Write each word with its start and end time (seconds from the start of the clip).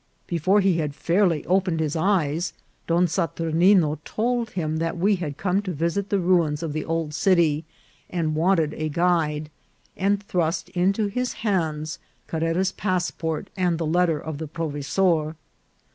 Before 0.25 0.61
he 0.61 0.79
had 0.79 0.95
fairly 0.95 1.45
opened 1.45 1.79
his 1.79 1.95
eyes, 1.95 2.53
Don 2.87 3.05
Saturnino 3.05 3.99
told 4.03 4.49
him 4.49 4.77
that 4.77 4.97
we 4.97 5.17
had 5.17 5.37
come 5.37 5.61
to 5.61 5.71
visit 5.73 6.09
the 6.09 6.17
ruins 6.17 6.63
of 6.63 6.73
the 6.73 6.83
old 6.83 7.13
city, 7.13 7.65
and 8.09 8.33
wanted 8.33 8.73
a 8.73 8.89
guide, 8.89 9.51
and 9.95 10.19
thrust 10.23 10.69
into 10.69 11.05
his 11.05 11.33
hands 11.45 11.99
Carrera's 12.25 12.71
passport 12.71 13.51
and 13.55 13.77
the 13.77 13.85
letter 13.85 14.17
of 14.19 14.39
the 14.39 14.47
provesor. 14.47 15.35